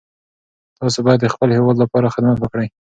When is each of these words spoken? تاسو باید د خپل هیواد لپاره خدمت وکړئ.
تاسو 0.79 0.99
باید 1.05 1.19
د 1.21 1.27
خپل 1.33 1.49
هیواد 1.57 1.77
لپاره 1.83 2.13
خدمت 2.15 2.37
وکړئ. 2.39 2.67